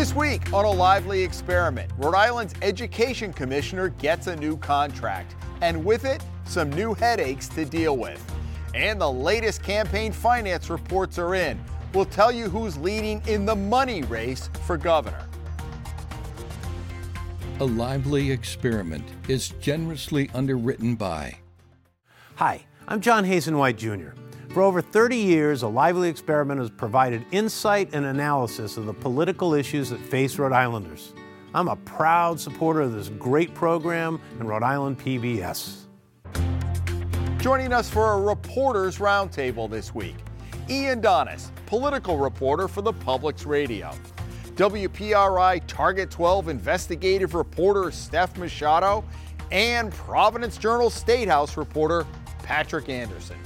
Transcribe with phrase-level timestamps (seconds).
[0.00, 5.84] This week on a lively experiment, Rhode Island's education commissioner gets a new contract, and
[5.84, 8.24] with it, some new headaches to deal with.
[8.74, 11.62] And the latest campaign finance reports are in.
[11.92, 15.28] We'll tell you who's leading in the money race for governor.
[17.60, 21.36] A Lively Experiment is generously underwritten by.
[22.36, 24.12] Hi, I'm John Hazen White Jr.
[24.52, 29.54] For over 30 years, A Lively Experiment has provided insight and analysis of the political
[29.54, 31.12] issues that face Rhode Islanders.
[31.54, 35.82] I'm a proud supporter of this great program and Rhode Island PBS.
[37.38, 40.16] Joining us for a reporters roundtable this week,
[40.68, 43.92] Ian Donnis, political reporter for the Public's Radio.
[44.56, 49.04] WPRI Target 12 investigative reporter Steph Machado,
[49.52, 52.04] and Providence Journal Statehouse reporter
[52.42, 53.38] Patrick Anderson.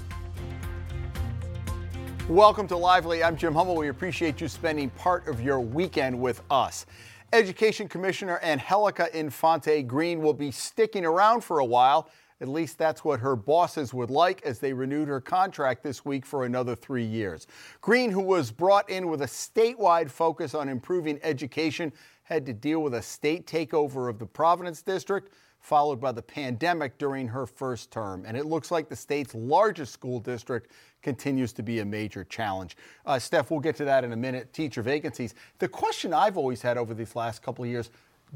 [2.30, 3.22] Welcome to Lively.
[3.22, 3.76] I'm Jim Hummel.
[3.76, 6.86] We appreciate you spending part of your weekend with us.
[7.34, 12.08] Education Commissioner Angelica Infante Green will be sticking around for a while.
[12.40, 16.24] At least that's what her bosses would like as they renewed her contract this week
[16.24, 17.46] for another three years.
[17.82, 22.80] Green, who was brought in with a statewide focus on improving education, had to deal
[22.80, 25.30] with a state takeover of the Providence District,
[25.64, 28.24] followed by the pandemic during her first term.
[28.26, 30.70] And it looks like the state's largest school district
[31.02, 32.76] continues to be a major challenge.
[33.06, 34.52] Uh, Steph, we'll get to that in a minute.
[34.52, 35.34] Teacher vacancies.
[35.60, 37.88] The question I've always had over these last couple of years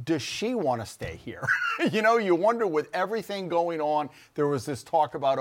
[0.05, 1.45] does she want to stay here?
[1.93, 5.39] you know, you wonder with everything going on, there was this talk about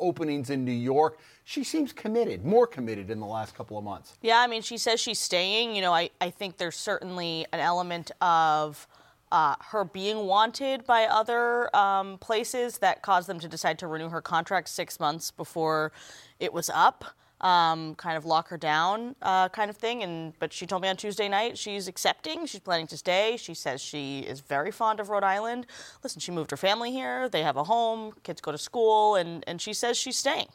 [0.00, 1.18] openings in New York.
[1.44, 4.16] She seems committed, more committed in the last couple of months.
[4.22, 5.76] Yeah, I mean, she says she's staying.
[5.76, 8.88] You know, I, I think there's certainly an element of
[9.32, 14.08] uh, her being wanted by other um, places that caused them to decide to renew
[14.08, 15.92] her contract six months before
[16.40, 17.04] it was up
[17.40, 20.02] um, kind of lock her down uh, kind of thing.
[20.02, 22.46] And but she told me on Tuesday night she's accepting.
[22.46, 23.36] She's planning to stay.
[23.36, 25.66] She says she is very fond of Rhode Island.
[26.02, 27.28] Listen, she moved her family here.
[27.28, 28.12] They have a home.
[28.22, 30.48] Kids go to school, and and she says she's staying.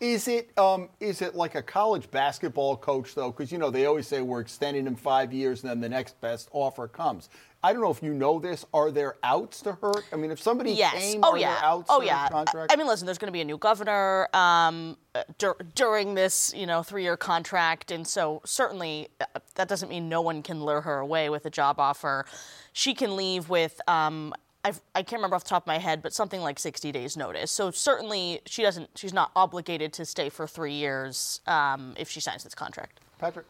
[0.00, 3.30] Is it um, is it like a college basketball coach though?
[3.30, 6.18] Because you know they always say we're extending him five years, and then the next
[6.22, 7.28] best offer comes.
[7.62, 8.64] I don't know if you know this.
[8.72, 9.92] Are there outs to her?
[10.12, 10.94] I mean, if somebody yes.
[10.94, 11.54] came, oh, are yeah.
[11.54, 12.28] there outs oh, to yeah.
[12.28, 12.72] contract?
[12.72, 14.96] I mean, listen, there's going to be a new governor um,
[15.36, 20.22] dur- during this, you know, three-year contract, and so certainly uh, that doesn't mean no
[20.22, 22.24] one can lure her away with a job offer.
[22.72, 23.80] She can leave with.
[23.86, 24.32] Um,
[24.62, 26.92] I've, I can not remember off the top of my head, but something like 60
[26.92, 27.50] days notice.
[27.50, 28.90] So certainly she doesn't.
[28.94, 33.00] She's not obligated to stay for three years um, if she signs this contract.
[33.18, 33.46] Patrick.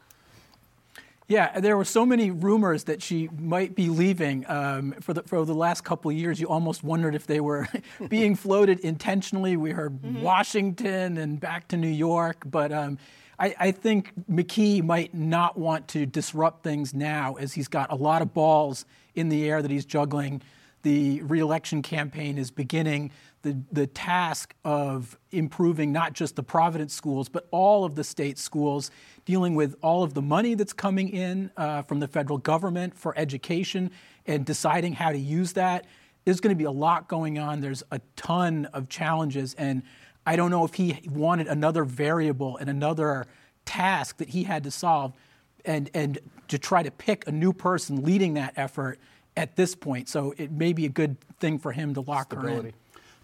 [1.31, 5.45] Yeah, there were so many rumors that she might be leaving um, for, the, for
[5.45, 6.41] the last couple of years.
[6.41, 7.69] You almost wondered if they were
[8.09, 9.57] being floated intentionally.
[9.57, 10.23] We heard mm-hmm.
[10.23, 12.99] Washington and back to New York, but um,
[13.39, 17.95] I, I, think McKee might not want to disrupt things now, as he's got a
[17.95, 20.43] lot of balls in the air that he's juggling.
[20.83, 23.13] The reelection campaign is beginning
[23.43, 28.39] the, the task of improving not just the Providence schools, but all of the state
[28.39, 28.91] schools,
[29.25, 33.17] dealing with all of the money that's coming in uh, from the federal government for
[33.17, 33.91] education
[34.27, 35.87] and deciding how to use that.
[36.25, 37.61] There's going to be a lot going on.
[37.61, 39.55] There's a ton of challenges.
[39.55, 39.83] And
[40.27, 43.27] I don't know if he wanted another variable and another
[43.65, 45.15] task that he had to solve
[45.65, 46.19] and, and
[46.49, 48.99] to try to pick a new person leading that effort
[49.37, 50.09] at this point.
[50.09, 52.55] So it may be a good thing for him to lock Stability.
[52.55, 52.75] her in.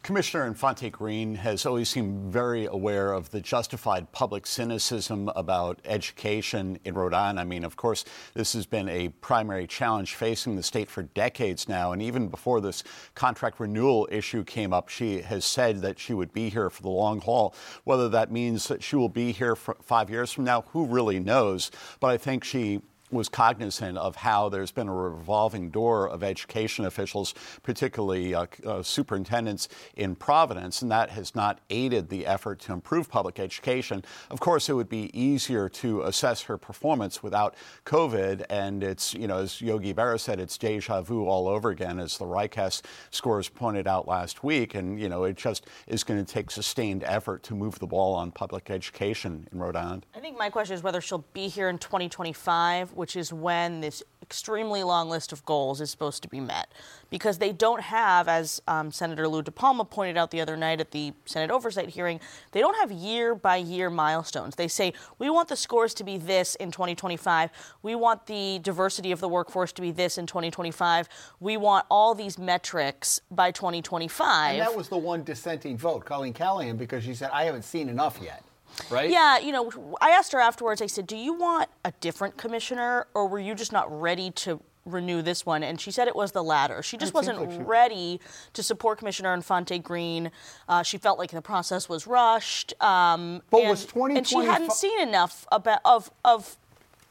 [0.06, 6.78] Commissioner Infante Green has always seemed very aware of the justified public cynicism about education
[6.84, 7.40] in Rhode Island.
[7.40, 11.68] I mean, of course, this has been a primary challenge facing the state for decades
[11.68, 11.90] now.
[11.90, 12.84] And even before this
[13.16, 16.88] contract renewal issue came up, she has said that she would be here for the
[16.88, 17.52] long haul.
[17.82, 21.72] Whether that means that she will be here five years from now, who really knows?
[21.98, 22.80] But I think she
[23.16, 28.82] was cognizant of how there's been a revolving door of education officials, particularly uh, uh,
[28.82, 34.04] superintendents in Providence, and that has not aided the effort to improve public education.
[34.30, 37.54] Of course, it would be easier to assess her performance without
[37.84, 41.98] COVID, and it's, you know, as Yogi Berra said, it's deja vu all over again,
[41.98, 46.22] as the RICAS scores pointed out last week, and, you know, it just is going
[46.22, 50.06] to take sustained effort to move the ball on public education in Rhode Island.
[50.14, 54.02] I think my question is whether she'll be here in 2025 which is when this
[54.26, 56.72] extremely long list of goals is supposed to be met.
[57.10, 60.90] Because they don't have, as um, Senator Lou DiPalma pointed out the other night at
[60.90, 62.18] the Senate oversight hearing,
[62.50, 64.56] they don't have year by year milestones.
[64.56, 67.50] They say, we want the scores to be this in 2025.
[67.82, 71.08] We want the diversity of the workforce to be this in 2025.
[71.38, 74.52] We want all these metrics by 2025.
[74.52, 77.88] And that was the one dissenting vote, Colleen Callahan, because she said, I haven't seen
[77.88, 78.42] enough yet.
[78.90, 79.10] Right?
[79.10, 80.80] Yeah, you know, I asked her afterwards.
[80.82, 84.60] I said, "Do you want a different commissioner, or were you just not ready to
[84.84, 86.82] renew this one?" And she said it was the latter.
[86.82, 88.20] She just It wasn't like she- ready
[88.52, 90.30] to support Commissioner Infante Green.
[90.68, 92.72] Uh, she felt like the process was rushed.
[92.82, 96.56] Um, But and, was and she hadn't seen enough about of of.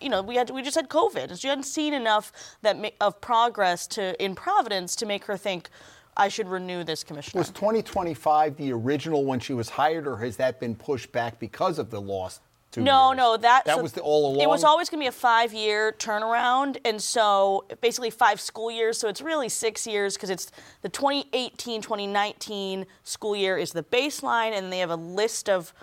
[0.01, 2.31] You know, we had we just had COVID, and she hadn't seen enough
[2.61, 5.69] that of progress to in Providence to make her think
[6.17, 7.39] I should renew this commissioner.
[7.39, 11.77] Was 2025 the original when she was hired, or has that been pushed back because
[11.77, 11.99] of the
[12.71, 13.17] two No, years?
[13.17, 14.41] no, that that so was the all along.
[14.41, 18.97] It was always going to be a five-year turnaround, and so basically five school years.
[18.97, 20.51] So it's really six years because it's
[20.81, 25.73] the 2018-2019 school year is the baseline, and they have a list of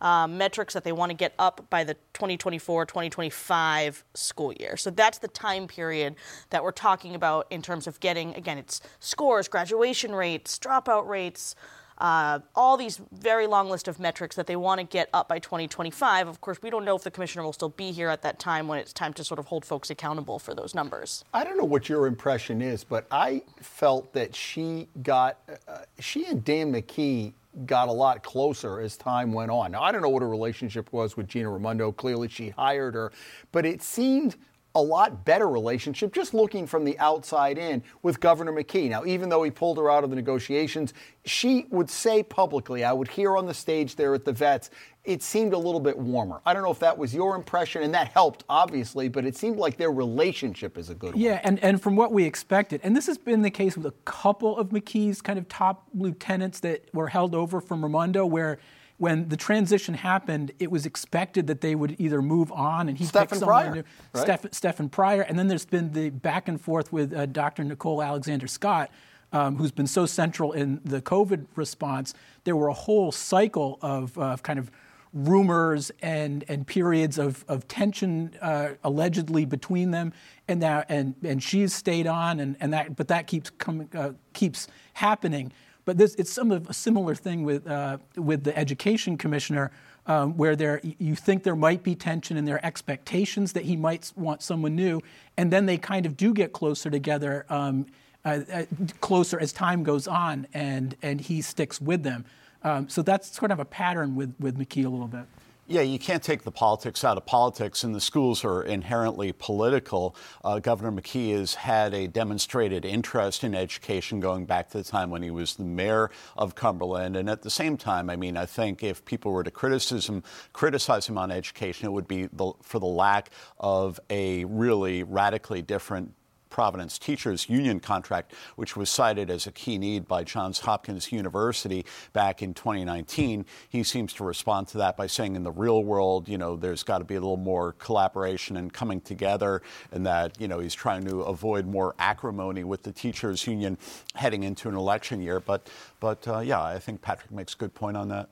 [0.00, 4.76] uh, metrics that they want to get up by the 2024-2025 school year.
[4.76, 6.16] So that's the time period
[6.50, 11.54] that we're talking about in terms of getting again, it's scores, graduation rates, dropout rates
[12.00, 15.38] uh, all these very long list of metrics that they want to get up by
[15.38, 16.28] 2025.
[16.28, 18.68] Of course, we don't know if the commissioner will still be here at that time
[18.68, 21.24] when it's time to sort of hold folks accountable for those numbers.
[21.34, 25.38] I don't know what your impression is, but I felt that she got,
[25.68, 27.34] uh, she and Dan McKee
[27.66, 29.72] got a lot closer as time went on.
[29.72, 31.92] Now, I don't know what her relationship was with Gina Raimondo.
[31.92, 33.12] Clearly, she hired her,
[33.52, 34.36] but it seemed
[34.74, 38.88] a lot better relationship just looking from the outside in with Governor McKee.
[38.88, 40.94] Now, even though he pulled her out of the negotiations,
[41.24, 44.70] she would say publicly, I would hear on the stage there at the vets,
[45.04, 46.40] it seemed a little bit warmer.
[46.44, 49.56] I don't know if that was your impression, and that helped, obviously, but it seemed
[49.56, 51.22] like their relationship is a good one.
[51.22, 53.94] Yeah, and, and from what we expected, and this has been the case with a
[54.04, 58.58] couple of McKee's kind of top lieutenants that were held over from Raimondo, where
[59.00, 63.06] when the transition happened, it was expected that they would either move on and he
[63.06, 64.22] Stephen picked someone Pryor, new, right?
[64.24, 67.64] Steph- Stephen Pryor, and then there's been the back and forth with uh, Dr.
[67.64, 68.90] Nicole Alexander Scott,
[69.32, 72.12] um, who's been so central in the COVID response.
[72.44, 74.70] There were a whole cycle of uh, kind of
[75.14, 80.12] rumors and, and periods of, of tension uh, allegedly between them,
[80.46, 84.12] and that and, and she's stayed on, and, and that but that keeps coming uh,
[84.34, 85.52] keeps happening.
[85.90, 89.72] But this it's some of a similar thing with uh, with the education commissioner,
[90.06, 94.12] um, where there you think there might be tension in their expectations that he might
[94.14, 95.00] want someone new,
[95.36, 97.44] and then they kind of do get closer together.
[97.48, 97.86] Um,
[98.24, 98.64] uh, uh,
[99.00, 102.24] closer as time goes on, and and he sticks with them.
[102.62, 105.24] Um, so that's sort of a pattern with with McKee a little bit.
[105.70, 110.16] Yeah, you can't take the politics out of politics, and the schools are inherently political.
[110.42, 115.10] Uh, Governor McKee has had a demonstrated interest in education going back to the time
[115.10, 117.14] when he was the mayor of Cumberland.
[117.14, 121.06] And at the same time, I mean, I think if people were to criticism, criticize
[121.06, 123.30] him on education, it would be the, for the lack
[123.60, 126.14] of a really radically different
[126.50, 131.86] Providence Teachers Union contract, which was cited as a key need by Johns Hopkins University
[132.12, 133.46] back in 2019.
[133.68, 136.82] He seems to respond to that by saying, in the real world, you know, there's
[136.82, 139.62] got to be a little more collaboration and coming together,
[139.92, 143.78] and that, you know, he's trying to avoid more acrimony with the Teachers Union
[144.14, 145.40] heading into an election year.
[145.40, 145.70] But,
[146.00, 148.28] but uh, yeah, I think Patrick makes a good point on that.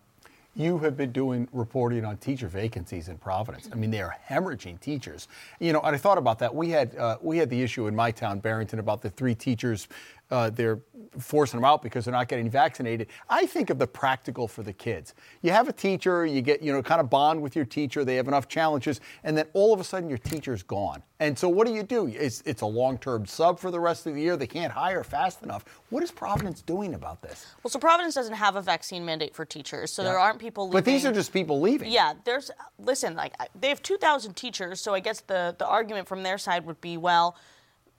[0.59, 3.69] You have been doing reporting on teacher vacancies in Providence.
[3.71, 5.29] I mean, they are hemorrhaging teachers.
[5.61, 6.53] You know, and I thought about that.
[6.53, 9.87] We had uh, we had the issue in my town, Barrington, about the three teachers.
[10.31, 10.81] Uh, they're
[11.19, 13.09] forcing them out because they're not getting vaccinated.
[13.31, 15.15] I think of the practical for the kids.
[15.43, 18.05] You have a teacher, you get you know kind of bond with your teacher.
[18.05, 21.03] They have enough challenges, and then all of a sudden your teacher's gone.
[21.21, 22.07] And so what do you do?
[22.07, 24.37] It's, it's a long-term sub for the rest of the year.
[24.37, 25.65] They can't hire fast enough.
[25.91, 27.47] What is Providence doing about this?
[27.63, 30.79] Well, so Providence doesn't have a vaccine mandate for teachers, so there aren't people leaving.
[30.79, 31.91] But these are just people leaving.
[31.91, 36.23] Yeah, there's listen, like they have 2,000 teachers, so I guess the the argument from
[36.23, 37.37] their side would be, well,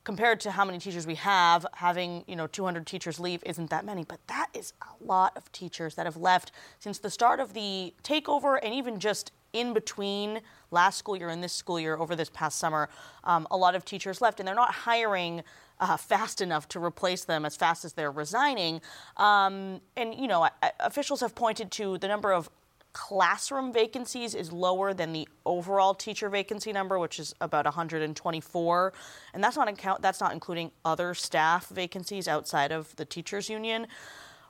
[0.03, 3.85] compared to how many teachers we have, having you know 200 teachers leave isn't that
[3.85, 7.53] many, but that is a lot of teachers that have left since the start of
[7.53, 10.41] the takeover, and even just in between
[10.71, 12.87] last school year and this school year over this past summer,
[13.23, 15.43] um, a lot of teachers left, and they're not hiring.
[15.81, 18.81] Uh, fast enough to replace them as fast as they're resigning.
[19.15, 22.49] Um, and, you know, I- I- officials have pointed to the number of
[22.93, 28.93] classroom vacancies is lower than the overall teacher vacancy number, which is about 124,
[29.33, 33.87] and that's not account that's not including other staff vacancies outside of the teachers union.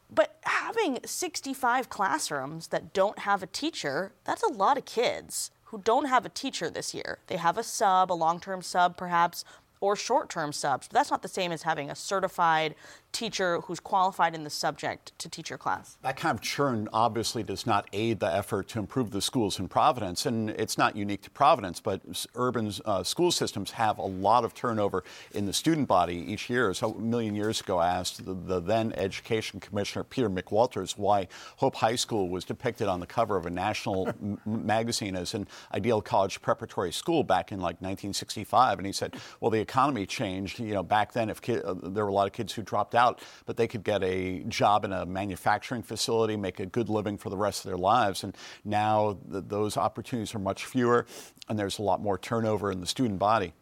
[0.09, 5.79] But having 65 classrooms that don't have a teacher, that's a lot of kids who
[5.79, 7.19] don't have a teacher this year.
[7.27, 9.45] They have a sub, a long-term sub perhaps,
[9.81, 10.87] or short term subs.
[10.87, 12.75] But that's not the same as having a certified
[13.11, 15.97] teacher who's qualified in the subject to teach your class.
[16.01, 19.67] That kind of churn obviously does not aid the effort to improve the schools in
[19.67, 20.25] Providence.
[20.25, 22.01] And it's not unique to Providence, but
[22.35, 26.73] urban uh, school systems have a lot of turnover in the student body each year.
[26.73, 31.27] So a million years ago, I asked the, the then Education Commissioner Peter McWalters why
[31.57, 35.47] Hope High School was depicted on the cover of a national m- magazine as an
[35.73, 38.79] ideal college preparatory school back in like 1965.
[38.79, 40.59] And he said, well, the economy changed.
[40.59, 42.98] You know, back then, if uh, there were a lot of kids who dropped out,
[43.45, 47.29] but they could get a job in a manufacturing facility, make a good living for
[47.29, 48.23] the rest of their lives.
[48.23, 51.05] And now th- those opportunities are much fewer,
[51.47, 53.53] and there's a lot more turnover in the student body.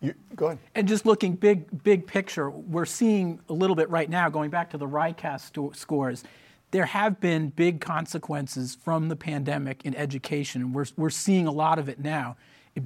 [0.00, 0.58] You, go ahead.
[0.74, 4.70] And just looking big, big picture, we're seeing a little bit right now, going back
[4.70, 6.22] to the RICAS sto- scores,
[6.70, 10.72] there have been big consequences from the pandemic in education.
[10.72, 12.36] We're, we're seeing a lot of it now,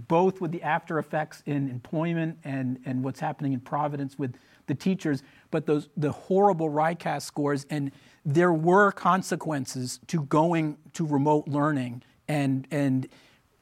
[0.07, 4.37] both with the after effects in employment and, and what's happening in Providence with
[4.71, 7.93] the teachers, but those the horrible RICAS scores, and
[8.25, 13.09] there were consequences to going to remote learning, and and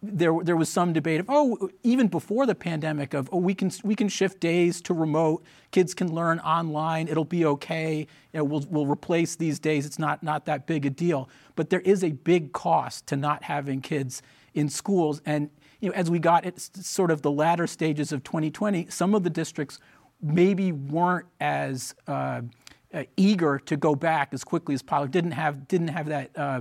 [0.01, 3.71] there there was some debate of oh even before the pandemic of oh we can
[3.83, 8.45] we can shift days to remote, kids can learn online, it'll be okay, you know,
[8.45, 12.05] we'll we'll replace these days, it's not not that big a deal, but there is
[12.05, 14.23] a big cost to not having kids
[14.55, 15.21] in schools.
[15.25, 15.51] And
[15.81, 19.23] you know, as we got at sort of the latter stages of 2020, some of
[19.23, 19.79] the districts
[20.21, 22.43] maybe weren't as uh,
[22.93, 25.11] uh, eager to go back as quickly as possible.
[25.11, 26.31] Didn't have didn't have that.
[26.37, 26.61] Uh,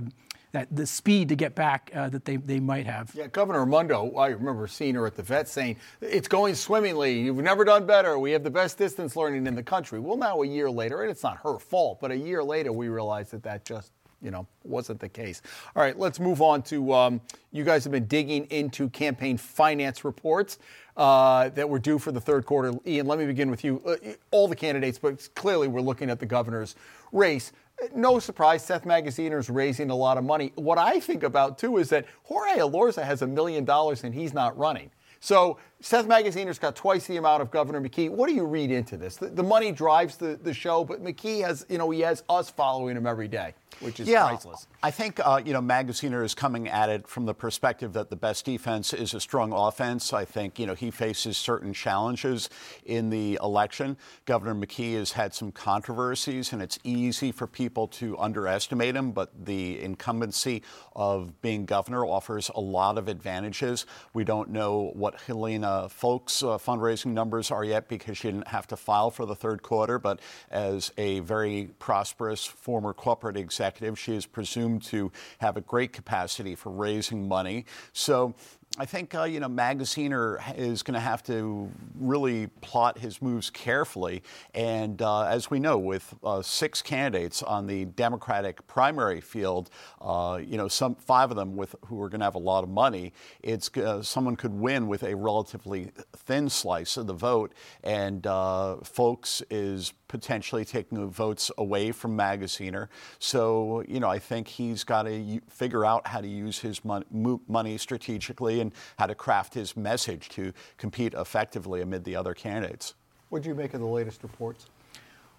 [0.52, 3.12] that the speed to get back uh, that they, they might have.
[3.14, 7.20] Yeah, Governor Raimondo, I remember seeing her at the vet saying, it's going swimmingly.
[7.20, 8.18] You've never done better.
[8.18, 10.00] We have the best distance learning in the country.
[10.00, 12.88] Well, now a year later, and it's not her fault, but a year later, we
[12.88, 15.42] realize that that just you know, wasn't the case.
[15.76, 17.20] All right, let's move on to um,
[17.52, 20.58] you guys have been digging into campaign finance reports
[20.96, 22.72] uh, that were due for the third quarter.
[22.86, 23.80] Ian, let me begin with you.
[23.86, 23.96] Uh,
[24.30, 26.74] all the candidates, but clearly we're looking at the governor's
[27.12, 27.52] race.
[27.94, 30.52] No surprise, Seth Magaziner is raising a lot of money.
[30.56, 34.34] What I think about too is that Jorge Elorza has a million dollars and he's
[34.34, 34.90] not running.
[35.20, 38.10] So Seth Magaziner's got twice the amount of Governor McKee.
[38.10, 39.16] What do you read into this?
[39.16, 42.50] The, the, money drives the, the show, but McKee has, you know, he has us
[42.50, 44.66] following him every day, which is yeah, priceless.
[44.82, 48.16] I think, uh, you know, Magaziner is coming at it from the perspective that the
[48.16, 50.12] best defense is a strong offense.
[50.12, 52.50] I think, you know, he faces certain challenges
[52.84, 53.96] in the election.
[54.24, 59.30] Governor McKee has had some controversies, and it's easy for people to underestimate him, but
[59.44, 60.62] the incumbency
[60.94, 63.86] of being governor offers a lot of advantages.
[64.14, 68.66] We don't know what Helena Foulkes' uh, fundraising numbers are yet because she didn't have
[68.68, 69.98] to file for the third quarter.
[69.98, 70.20] But
[70.50, 76.54] as a very prosperous former corporate executive, she is presumed to have a great capacity
[76.54, 77.64] for raising money.
[77.92, 78.34] So
[78.76, 83.50] I think uh, you know Magaziner is going to have to really plot his moves
[83.50, 84.22] carefully,
[84.54, 89.70] and uh, as we know, with uh, six candidates on the Democratic primary field,
[90.00, 92.62] uh, you know some five of them with who are going to have a lot
[92.62, 97.54] of money, it's uh, someone could win with a relatively thin slice of the vote,
[97.82, 102.88] and uh, folks is potentially taking votes away from Magaziner.
[103.18, 107.78] So, you know, I think he's got to figure out how to use his money
[107.78, 112.94] strategically and how to craft his message to compete effectively amid the other candidates.
[113.28, 114.66] What do you make of the latest reports?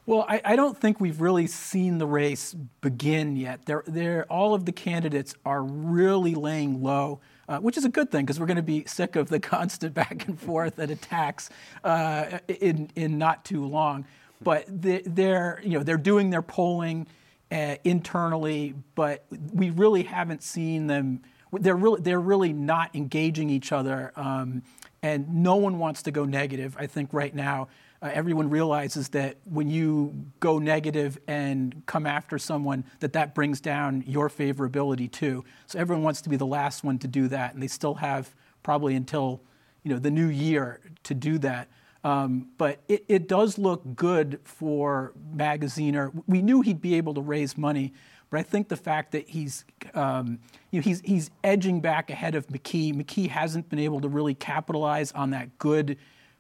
[0.05, 3.67] Well, I, I, don't think we've really seen the race begin yet.
[3.67, 8.09] They're, they're, all of the candidates are really laying low, uh, which is a good
[8.09, 11.51] thing because we're going to be sick of the constant back and forth and attacks
[11.83, 14.05] uh, in, in not too long
[14.41, 17.07] but they're you know they're doing their polling
[17.51, 21.21] uh, internally, but we really haven't seen them.
[21.51, 24.63] They're really they're really not engaging each other, um,
[25.01, 26.75] and no one wants to go negative.
[26.79, 27.67] I think right now.
[28.01, 33.59] Uh, everyone realizes that when you go negative and come after someone that that brings
[33.59, 37.53] down your favorability too so everyone wants to be the last one to do that
[37.53, 39.41] and they still have probably until
[39.83, 41.67] you know the new year to do that
[42.03, 46.11] um, but it, it, does look good for Magaziner.
[46.27, 47.93] We knew he'd be able to raise money,
[48.29, 50.39] but I think the fact that he's, um,
[50.71, 52.93] you know, he's, he's edging back ahead of McKee.
[52.93, 55.97] McKee hasn't been able to really capitalize on that good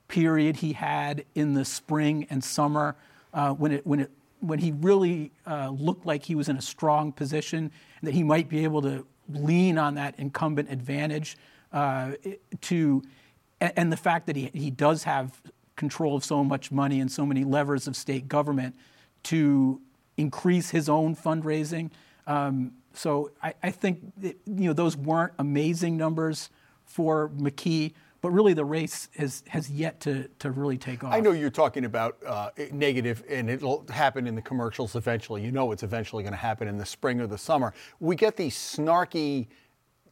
[0.07, 2.95] period he had in the spring and summer
[3.33, 6.61] uh, when, it, when, it, when he really uh, looked like he was in a
[6.61, 11.37] strong position and that he might be able to lean on that incumbent advantage
[11.71, 12.13] uh,
[12.61, 13.03] to
[13.61, 15.41] and, and the fact that he, he does have
[15.75, 18.75] control of so much money and so many levers of state government
[19.23, 19.81] to
[20.17, 21.89] increase his own fundraising.
[22.27, 26.49] Um, so I, I think you know those weren't amazing numbers
[26.85, 31.13] for McKee, but really the race has, has yet to, to really take off.
[31.13, 35.43] I know you're talking about uh, negative, and it'll happen in the commercials eventually.
[35.43, 37.73] You know it's eventually going to happen in the spring or the summer.
[37.99, 39.47] We get these snarky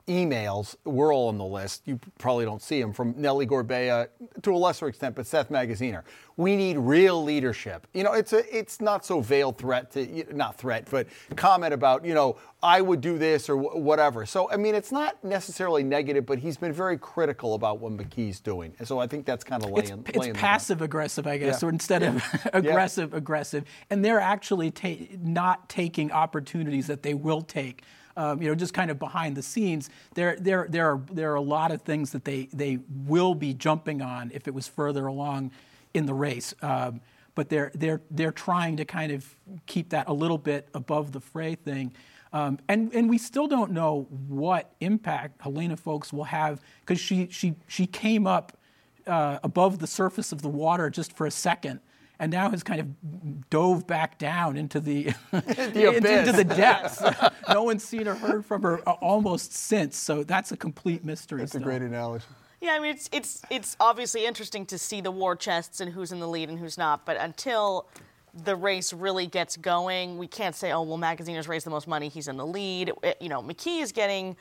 [0.08, 1.82] emails, we're all on the list.
[1.86, 4.08] You probably don't see them from Nellie Gorbea
[4.42, 6.04] to a lesser extent, but Seth Magaziner.
[6.38, 7.88] We need real leadership.
[7.94, 12.06] You know, it's a it's not so veiled threat to not threat, but comment about
[12.06, 14.26] you know I would do this or whatever.
[14.26, 18.40] So I mean, it's not necessarily negative, but he's been very critical about what McKee's
[18.40, 20.06] doing, and so I think that's kind of laying.
[20.08, 21.68] It's, it's passive aggressive, I guess, yeah.
[21.68, 22.16] or instead yeah.
[22.16, 23.18] of aggressive yeah.
[23.18, 27.84] aggressive, and they're actually ta- not taking opportunities that they will take
[28.18, 31.36] um, you know, just kind of behind the scenes, there, there, there, are, there are
[31.36, 35.06] a lot of things that they, they will be jumping on if it was further
[35.06, 35.52] along
[35.94, 36.54] in the race.
[36.62, 37.00] Um,
[37.36, 39.36] but they're, they're, they're trying to kind of
[39.68, 41.94] keep that a little bit above the fray thing.
[42.34, 47.28] Um, and, and we still don't know what impact Helena Foulkes will have because she,
[47.30, 48.58] she, she came up
[49.06, 51.80] uh, above the surface of the water just for a second
[52.20, 57.02] and now has kind of dove back down into the, the into, into, the depths.
[57.50, 61.40] no one's seen or heard from her uh, almost since, so that's a complete mystery.
[61.40, 61.62] That's still.
[61.62, 62.26] a great analogy.
[62.60, 66.12] Yeah, I mean it's it's it's obviously interesting to see the war chests and who's
[66.12, 67.88] in the lead and who's not, but until
[68.34, 72.10] the race really gets going, we can't say, oh well, Magaziner's raised the most money,
[72.10, 72.94] he's in the lead.
[73.04, 74.36] It, you know, McKee is getting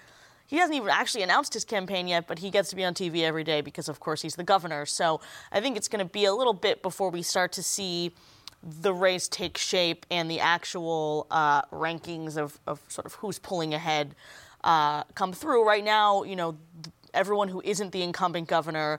[0.46, 3.22] he hasn't even actually announced his campaign yet, but he gets to be on TV
[3.22, 4.86] every day because, of course, he's the governor.
[4.86, 8.12] So I think it's going to be a little bit before we start to see
[8.62, 13.74] the race take shape and the actual uh, rankings of, of sort of who's pulling
[13.74, 14.14] ahead
[14.64, 15.66] uh, come through.
[15.66, 16.56] Right now, you know,
[17.14, 18.98] everyone who isn't the incumbent governor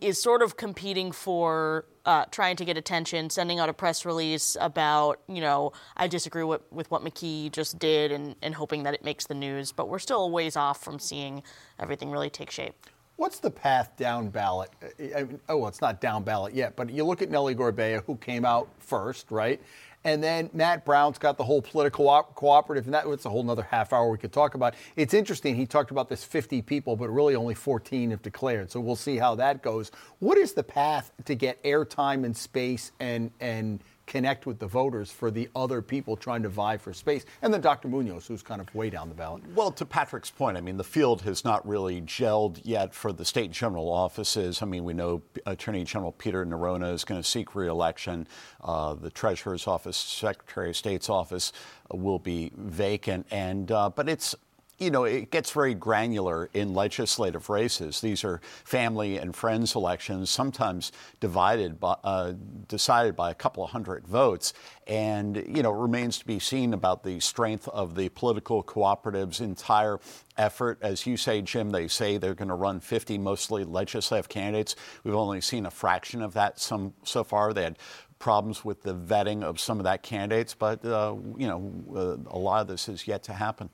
[0.00, 4.56] is sort of competing for uh, trying to get attention, sending out a press release
[4.62, 8.94] about, you know, I disagree with, with what McKee just did and, and hoping that
[8.94, 9.72] it makes the news.
[9.72, 11.42] But we're still a ways off from seeing
[11.78, 12.74] everything really take shape.
[13.16, 14.70] What's the path down ballot?
[15.14, 18.02] I mean, oh, well, it's not down ballot yet, but you look at Nellie Gorbea,
[18.06, 19.60] who came out first, right?
[20.04, 23.92] And then Matt Brown's got the whole political cooperative, and that's a whole other half
[23.92, 24.74] hour we could talk about.
[24.96, 25.56] It's interesting.
[25.56, 28.70] He talked about this 50 people, but really only 14 have declared.
[28.70, 29.90] So we'll see how that goes.
[30.20, 35.12] What is the path to get airtime and space and and connect with the voters
[35.12, 37.24] for the other people trying to vie for space.
[37.42, 37.88] And then Dr.
[37.88, 39.42] Munoz, who's kind of way down the ballot.
[39.54, 43.24] Well, to Patrick's point, I mean, the field has not really gelled yet for the
[43.24, 44.62] state general offices.
[44.62, 48.26] I mean, we know Attorney General Peter Neronha is going to seek reelection.
[48.64, 51.52] Uh, the Treasurer's office, Secretary of State's office
[51.92, 53.26] will be vacant.
[53.30, 54.34] And, uh, but it's,
[54.78, 58.00] you know, it gets very granular in legislative races.
[58.00, 62.34] These are family and friends elections, sometimes divided by, uh,
[62.68, 64.54] decided by a couple of hundred votes.
[64.86, 69.40] And, you know, it remains to be seen about the strength of the political cooperative's
[69.40, 69.98] entire
[70.36, 70.78] effort.
[70.80, 74.76] As you say, Jim, they say they're going to run 50 mostly legislative candidates.
[75.02, 77.52] We've only seen a fraction of that some so far.
[77.52, 77.78] They had
[78.20, 82.38] problems with the vetting of some of that candidates, but, uh, you know, uh, a
[82.38, 83.70] lot of this is yet to happen.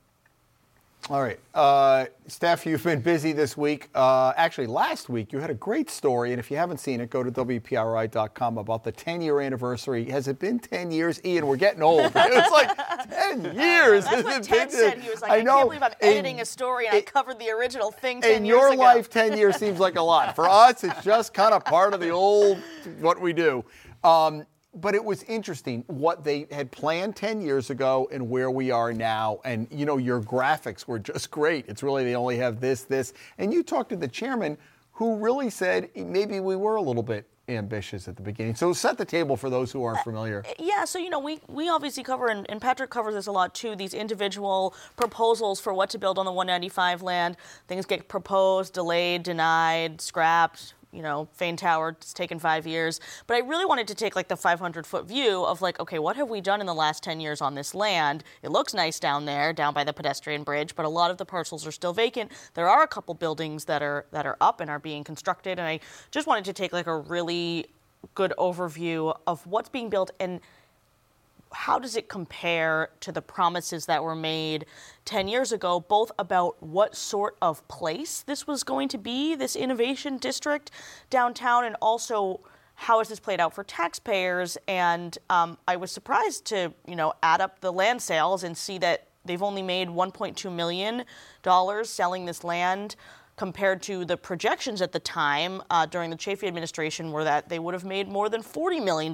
[1.11, 1.39] All right.
[1.53, 3.91] Uh, Steph, you've been busy this week.
[3.95, 7.11] Uh, actually, last week you had a great story, and if you haven't seen it,
[7.11, 10.07] go to WPRI.com about the 10 year anniversary.
[10.07, 11.21] Has it been 10 years?
[11.23, 12.11] Ian, we're getting old.
[12.15, 14.07] it's like 10 years.
[14.07, 14.99] That's what Ted said.
[14.99, 15.57] He was like, I, I know.
[15.57, 18.37] can't believe I'm in, editing a story and in, I covered the original thing 10
[18.37, 20.35] in your life, 10 years seems like a lot.
[20.35, 22.57] For us, it's just kind of part of the old,
[23.01, 23.63] what we do.
[24.03, 28.71] Um, but it was interesting what they had planned 10 years ago and where we
[28.71, 29.41] are now.
[29.45, 31.67] And, you know, your graphics were just great.
[31.69, 33.13] It's really, they only have this, this.
[33.39, 34.59] And you talked to the chairman
[34.93, 38.55] who really said maybe we were a little bit ambitious at the beginning.
[38.55, 40.43] So set the table for those who aren't familiar.
[40.49, 43.33] Uh, yeah, so you know, we, we obviously cover, and, and, Patrick covers this a
[43.33, 47.37] lot too, these individual proposals for what to build on the 195 land.
[47.69, 53.01] Things get proposed, delayed, denied, scrapped, you know, Fane Tower, it's taken five years.
[53.27, 56.17] But I really wanted to take like the 500 foot view of like, okay, what
[56.17, 58.23] have we done in the last 10 years on this land?
[58.43, 61.25] It looks nice down there, down by the pedestrian bridge, but a lot of the
[61.25, 62.31] parcels are still vacant.
[62.55, 65.67] There are a couple buildings that are that are up and are being constructed, and
[65.67, 65.81] I
[66.11, 67.67] just wanted to take like a really
[68.15, 70.41] good overview of what's being built and
[71.55, 74.67] how does it compare to the promises that were made
[75.05, 79.57] 10 years ago, both about what sort of place this was going to be, this
[79.57, 80.71] innovation district
[81.11, 82.41] downtown, and also
[82.75, 84.59] how has this played out for taxpayers?
[84.67, 88.79] And um, I was surprised to, you know, add up the land sales and see
[88.79, 91.05] that they've only made 1.2 million
[91.43, 92.97] dollars selling this land
[93.37, 97.59] compared to the projections at the time uh, during the Chafee administration were that they
[97.59, 99.13] would have made more than $40 million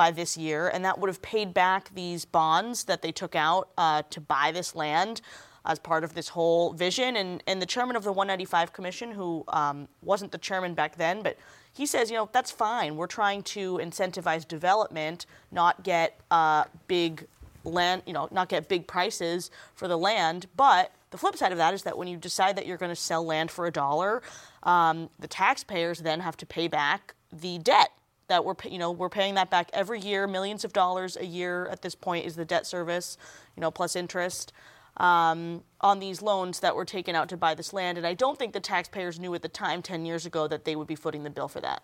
[0.00, 3.68] by this year, and that would have paid back these bonds that they took out
[3.76, 5.20] uh, to buy this land.
[5.66, 7.16] as part of this whole vision.
[7.16, 11.20] And, and the chairman of the 195 Commission, who um, wasn't the chairman back then,
[11.20, 11.36] but
[11.74, 12.96] he says, you know, that's fine.
[12.96, 17.26] We're trying to incentivize development, not get uh, big
[17.64, 20.46] land, you know, not get big prices for the land.
[20.56, 23.02] But the flip side of that is that when you decide that you're going to
[23.10, 24.22] sell land for a dollar,
[24.62, 27.90] um, the taxpayers then have to pay back the debt
[28.30, 31.66] that we're you know we're paying that back every year millions of dollars a year
[31.70, 33.18] at this point is the debt service
[33.56, 34.52] you know plus interest
[34.96, 38.38] um, on these loans that were taken out to buy this land and i don't
[38.38, 41.24] think the taxpayers knew at the time 10 years ago that they would be footing
[41.24, 41.82] the bill for that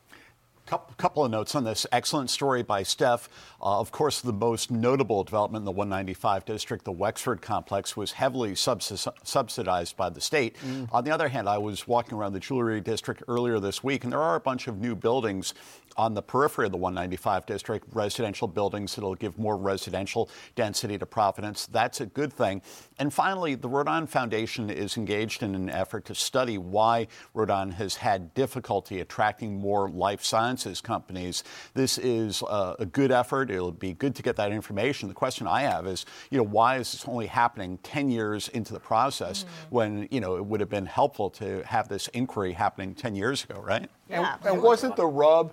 [0.67, 1.87] Couple of notes on this.
[1.93, 3.29] Excellent story by Steph.
[3.63, 8.13] Uh, of course, the most notable development in the 195 district, the Wexford complex, was
[8.13, 10.57] heavily subs- subsidized by the state.
[10.67, 10.89] Mm.
[10.93, 14.13] On the other hand, I was walking around the jewelry district earlier this week, and
[14.13, 15.55] there are a bunch of new buildings
[15.97, 21.07] on the periphery of the 195 district, residential buildings that'll give more residential density to
[21.07, 21.67] Providence.
[21.67, 22.63] That's a good thing.
[22.99, 27.51] And finally, the Rhode Island Foundation is engaged in an effort to study why Rhode
[27.51, 31.45] Island has had difficulty attracting more life sciences companies.
[31.75, 33.51] This is a, a good effort.
[33.51, 35.09] It'll be good to get that information.
[35.09, 38.73] The question I have is, you know, why is this only happening 10 years into
[38.73, 39.75] the process mm-hmm.
[39.75, 43.45] when, you know, it would have been helpful to have this inquiry happening 10 years
[43.45, 43.91] ago, right?
[44.09, 44.37] Yeah.
[44.43, 45.53] And, and wasn't the rub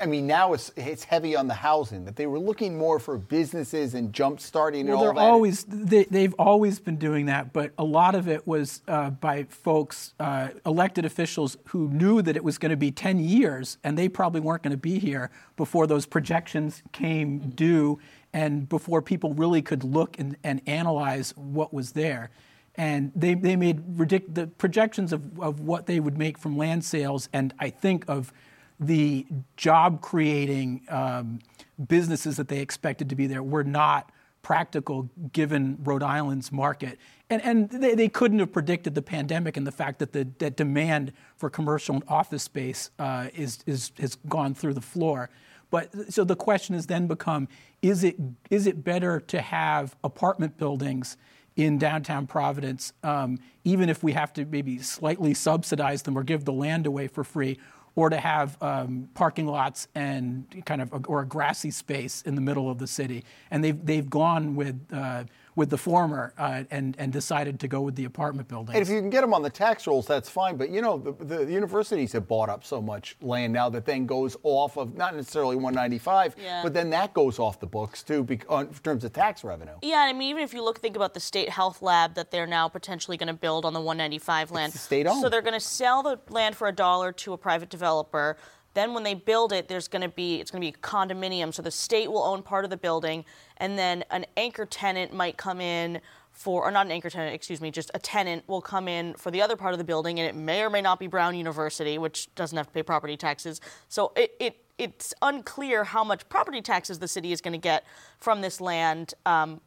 [0.00, 3.18] I mean, now it's it's heavy on the housing that they were looking more for
[3.18, 4.86] businesses and jump starting.
[4.86, 8.46] Well, and they're always they, have always been doing that, but a lot of it
[8.46, 12.90] was uh, by folks, uh, elected officials who knew that it was going to be
[12.90, 17.98] ten years, and they probably weren't going to be here before those projections came due,
[18.32, 22.30] and before people really could look and, and analyze what was there.
[22.76, 26.84] And they, they made ridic- the projections of, of what they would make from land
[26.84, 28.32] sales, and I think of
[28.80, 31.38] the job creating um,
[31.86, 34.10] businesses that they expected to be there were not
[34.42, 36.98] practical given Rhode Island's market.
[37.28, 40.56] And, and they, they couldn't have predicted the pandemic and the fact that the that
[40.56, 45.28] demand for commercial and office space uh, is, is, has gone through the floor.
[45.70, 47.48] But so the question has then become
[47.82, 48.16] is it,
[48.50, 51.16] is it better to have apartment buildings
[51.56, 56.44] in downtown Providence, um, even if we have to maybe slightly subsidize them or give
[56.44, 57.58] the land away for free?
[57.96, 62.34] Or to have um, parking lots and kind of a, or a grassy space in
[62.34, 63.24] the middle of the city.
[63.50, 65.24] And they've they've gone with uh,
[65.56, 68.74] with the former uh, and, and decided to go with the apartment building.
[68.74, 70.56] And if you can get them on the tax rolls, that's fine.
[70.56, 74.06] But you know, the, the universities have bought up so much land now that then
[74.06, 76.62] goes off of not necessarily 195, yeah.
[76.62, 79.74] but then that goes off the books too in terms of tax revenue.
[79.82, 82.46] Yeah, I mean, even if you look, think about the state health lab that they're
[82.46, 84.72] now potentially going to build on the 195 land.
[84.72, 85.20] state owned.
[85.20, 88.36] So they're going to sell the land for a dollar to a private developer.
[88.74, 91.52] Then when they build it, there's going to be it's going to be a condominium,
[91.52, 93.24] so the state will own part of the building,
[93.56, 97.60] and then an anchor tenant might come in for, or not an anchor tenant, excuse
[97.60, 100.28] me, just a tenant will come in for the other part of the building, and
[100.28, 103.60] it may or may not be Brown University, which doesn't have to pay property taxes.
[103.88, 107.84] So it, it it's unclear how much property taxes the city is going to get
[108.18, 109.12] from this land.
[109.26, 109.60] Um,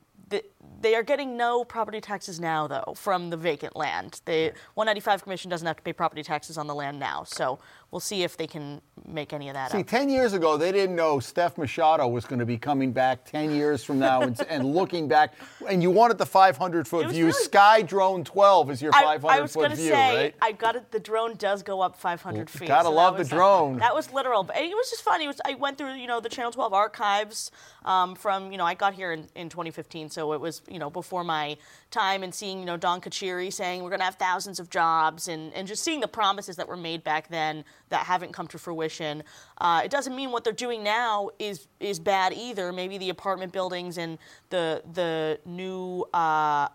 [0.83, 4.21] they are getting no property taxes now, though, from the vacant land.
[4.25, 7.59] The 195 Commission doesn't have to pay property taxes on the land now, so
[7.93, 9.87] we'll see if they can make any of that see, up.
[9.87, 13.51] 10 years ago, they didn't know Steph Machado was going to be coming back 10
[13.51, 15.35] years from now and, and, looking back.
[15.69, 17.25] And you wanted the 500 foot view.
[17.25, 17.33] Really...
[17.33, 20.35] Sky Drone 12 is your 500 I, I was foot gonna view, say, right?
[20.41, 20.91] I got it.
[20.91, 22.67] The drone does go up 500 feet.
[22.67, 23.77] Gotta so love the drone.
[23.77, 24.43] that was literal.
[24.43, 25.27] But it was just funny.
[25.27, 27.51] Was, I went through, you know, the Channel 12 archives
[27.85, 30.89] um, from, you know, I got here in, in 2015, so it was, you know,
[30.89, 31.57] before my
[31.91, 35.27] time and seeing, you know, Don Carcieri saying we're going to have thousands of jobs
[35.27, 38.57] and, and just seeing the promises that were made back then that haven't come to
[38.57, 39.23] fruition.
[39.59, 42.71] Uh, it doesn't mean what they're doing now is is bad either.
[42.71, 44.17] Maybe the apartment buildings and
[44.49, 46.67] the the new uh,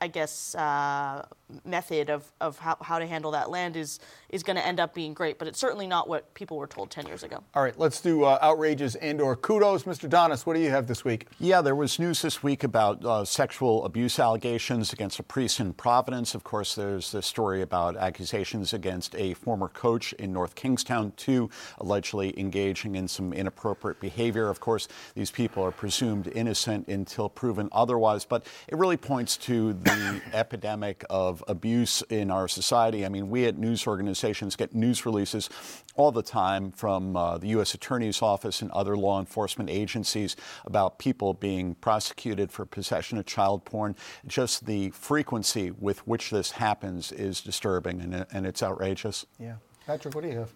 [0.00, 1.26] I guess, uh,
[1.64, 4.94] method of, of how, how to handle that land is, is going to end up
[4.94, 5.38] being great.
[5.38, 7.42] But it's certainly not what people were told 10 years ago.
[7.54, 9.84] All right, let's do uh, outrages and or kudos.
[9.84, 10.08] Mr.
[10.08, 11.26] Donnis, what do you have this week?
[11.38, 15.72] Yeah, there was news this week about uh, sexual abuse allegations against a priest in
[15.72, 16.34] Providence.
[16.34, 21.50] Of course, there's the story about accusations against a former coach in North Kingstown, too,
[21.78, 24.48] allegedly engaging in some inappropriate behavior.
[24.48, 28.24] Of course, these people are presumed innocent until proven otherwise.
[28.24, 33.04] But it really points to the epidemic of abuse in our society.
[33.04, 35.48] I mean, we at news organizations get news releases
[35.94, 37.74] all the time from uh, the U.S.
[37.74, 43.64] Attorney's Office and other law enforcement agencies about people being prosecuted for possession of child
[43.64, 43.96] porn.
[44.26, 49.26] Just the frequency with which this happens is disturbing and, and it's outrageous.
[49.38, 49.56] Yeah.
[49.86, 50.52] Patrick, what do you have?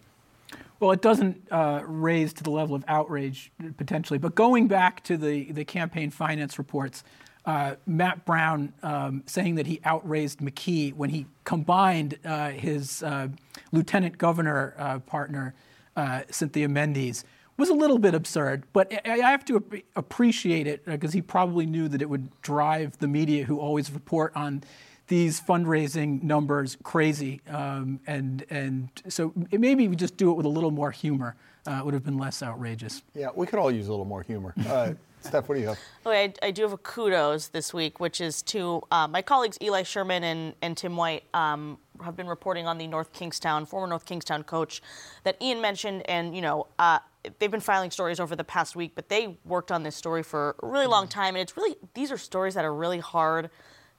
[0.79, 5.15] Well, it doesn't uh, raise to the level of outrage potentially, but going back to
[5.15, 7.03] the, the campaign finance reports,
[7.45, 13.29] uh, Matt Brown um, saying that he outraised McKee when he combined uh, his uh,
[13.71, 15.53] lieutenant governor uh, partner,
[15.95, 17.23] uh, Cynthia Mendes,
[17.57, 18.63] was a little bit absurd.
[18.73, 19.63] But I have to
[19.95, 24.33] appreciate it because he probably knew that it would drive the media who always report
[24.35, 24.63] on
[25.07, 27.41] these fundraising numbers crazy.
[27.49, 31.35] Um, and, and so maybe we just do it with a little more humor.
[31.67, 33.03] Uh, it would have been less outrageous.
[33.13, 34.53] Yeah, we could all use a little more humor.
[34.65, 35.79] Uh, Steph, what do you have?
[36.05, 39.57] Okay, I, I, do have a kudos this week, which is to uh, my colleagues
[39.61, 43.87] Eli Sherman and, and Tim White um, have been reporting on the North Kingstown, former
[43.87, 44.81] North Kingstown coach
[45.23, 46.03] that Ian mentioned.
[46.09, 46.99] And, you know, uh,
[47.39, 50.55] they've been filing stories over the past week, but they worked on this story for
[50.63, 51.35] a really long time.
[51.35, 53.49] And it's really, these are stories that are really hard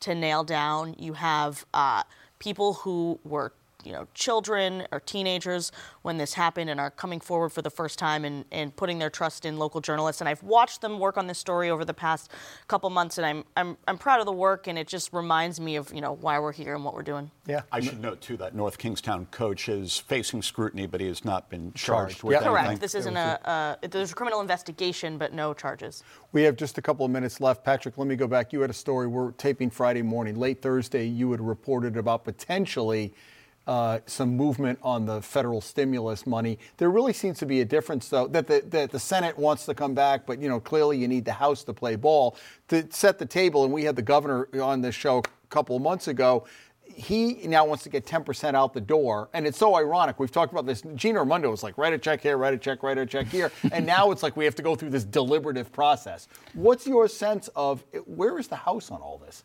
[0.01, 0.97] to nail down.
[0.99, 2.03] You have uh,
[2.39, 3.53] people who were
[3.85, 7.99] you know children or teenagers when this happened and are coming forward for the first
[7.99, 11.27] time and, and putting their trust in local journalists and I've watched them work on
[11.27, 12.31] this story over the past
[12.69, 15.77] couple months and I'm I'm I'm proud of the work and it just reminds me
[15.77, 17.31] of you know why we're here and what we're doing.
[17.47, 17.63] Yeah.
[17.73, 21.51] I should note too that North Kingstown coach is facing scrutiny but he has not
[21.51, 22.23] been charged, charged.
[22.23, 22.39] with yeah.
[22.39, 22.65] anything.
[22.67, 22.81] Correct.
[22.81, 26.03] This isn't a uh, there's a criminal investigation but no charges.
[26.33, 27.65] We have just a couple of minutes left.
[27.65, 28.53] Patrick, let me go back.
[28.53, 30.37] You had a story we're taping Friday morning.
[30.37, 33.13] Late Thursday you had reported about potentially
[33.67, 36.59] uh, some movement on the federal stimulus money.
[36.79, 39.75] There really seems to be a difference, though, that the, that the Senate wants to
[39.75, 42.37] come back, but you know clearly you need the House to play ball
[42.69, 43.65] to set the table.
[43.65, 46.47] And we had the governor on this show a couple of months ago.
[46.85, 49.31] He now wants to get 10% out the door.
[49.33, 50.19] And it's so ironic.
[50.19, 50.83] We've talked about this.
[50.95, 53.51] Gina Raimondo was like, write a check here, write a check, write a check here.
[53.73, 56.29] and now it's like we have to go through this deliberative process.
[56.53, 59.45] What's your sense of where is the House on all this?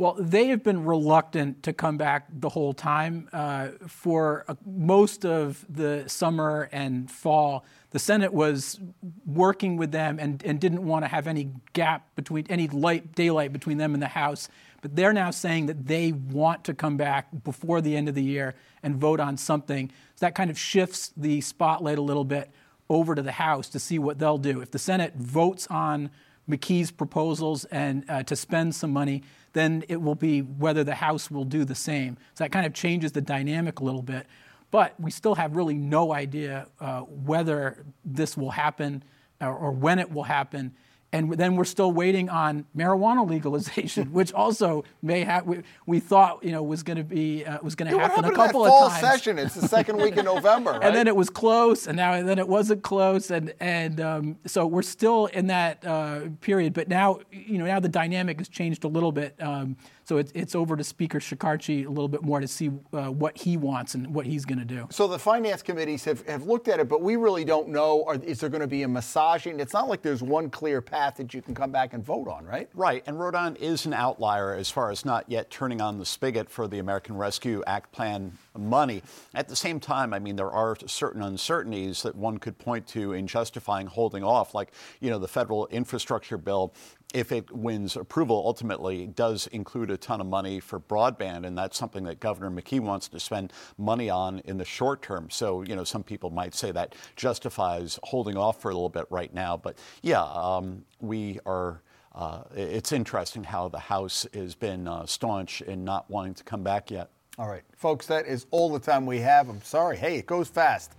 [0.00, 3.28] Well, they have been reluctant to come back the whole time.
[3.34, 8.80] Uh, for uh, most of the summer and fall, the Senate was
[9.26, 13.52] working with them and, and didn't want to have any gap between any light daylight
[13.52, 14.48] between them and the House.
[14.80, 18.24] But they're now saying that they want to come back before the end of the
[18.24, 19.90] year and vote on something.
[20.14, 22.50] So that kind of shifts the spotlight a little bit
[22.88, 24.62] over to the House to see what they'll do.
[24.62, 26.08] If the Senate votes on
[26.50, 31.30] McKee's proposals and uh, to spend some money, then it will be whether the House
[31.30, 32.16] will do the same.
[32.34, 34.26] So that kind of changes the dynamic a little bit.
[34.70, 39.02] But we still have really no idea uh, whether this will happen
[39.40, 40.74] or, or when it will happen
[41.12, 46.42] and then we're still waiting on marijuana legalization, which also may have we, we, thought
[46.42, 49.00] you know was going to be uh, was going to happen a couple of times.
[49.00, 50.84] session, it's the second week in November, right?
[50.84, 54.38] and then it was close, and now and then it wasn't close, and and um,
[54.46, 56.72] so we're still in that uh, period.
[56.72, 59.34] But now you know now the dynamic has changed a little bit.
[59.40, 59.76] Um,
[60.10, 63.38] so it's, it's over to Speaker Shekarchi a little bit more to see uh, what
[63.38, 64.88] he wants and what he's going to do.
[64.90, 68.02] So the finance committees have, have looked at it, but we really don't know.
[68.08, 69.60] Are, is there going to be a massaging?
[69.60, 72.44] It's not like there's one clear path that you can come back and vote on,
[72.44, 72.68] right?
[72.74, 73.04] Right.
[73.06, 76.50] And Rhode Island is an outlier as far as not yet turning on the spigot
[76.50, 79.04] for the American Rescue Act plan money.
[79.32, 83.12] At the same time, I mean, there are certain uncertainties that one could point to
[83.12, 86.74] in justifying holding off, like, you know, the federal infrastructure bill
[87.12, 91.76] if it wins approval, ultimately does include a ton of money for broadband, and that's
[91.76, 95.28] something that Governor McKee wants to spend money on in the short term.
[95.30, 99.06] So, you know, some people might say that justifies holding off for a little bit
[99.10, 99.56] right now.
[99.56, 101.82] But yeah, um, we are.
[102.12, 106.64] Uh, it's interesting how the House has been uh, staunch in not wanting to come
[106.64, 107.08] back yet.
[107.38, 109.48] All right, folks, that is all the time we have.
[109.48, 109.96] I'm sorry.
[109.96, 110.96] Hey, it goes fast.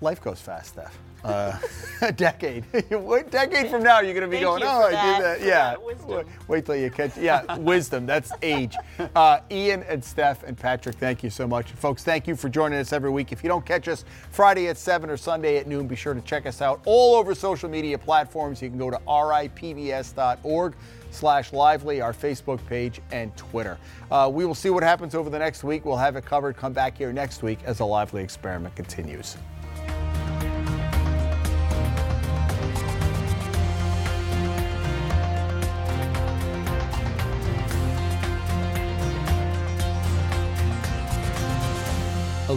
[0.00, 1.58] Life goes fast, Steph uh,
[2.02, 2.64] a decade.
[2.90, 4.62] what decade from now you're going to be Thank going?
[4.64, 5.46] oh, I that, did that.
[5.46, 5.76] Yeah.
[6.08, 7.16] That Wait till you catch.
[7.16, 8.06] Yeah, wisdom.
[8.06, 8.76] That's age.
[9.14, 12.02] Uh, Ian and Steph and Patrick, thank you so much, folks.
[12.04, 13.32] Thank you for joining us every week.
[13.32, 16.20] If you don't catch us Friday at seven or Sunday at noon, be sure to
[16.22, 18.62] check us out all over social media platforms.
[18.62, 20.74] You can go to ripbs.org
[21.12, 23.78] slash lively, our Facebook page, and Twitter.
[24.10, 25.84] Uh, we will see what happens over the next week.
[25.84, 26.56] We'll have it covered.
[26.56, 29.36] Come back here next week as the lively experiment continues.